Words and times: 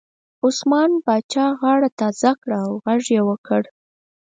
عثمان 0.45 0.89
جان 0.91 1.03
پاچا 1.05 1.45
غاړه 1.61 1.89
تازه 1.99 2.31
کړه 2.41 2.57
او 2.65 2.71
غږ 2.85 3.03
یې 3.15 3.21
وکړ. 3.29 3.61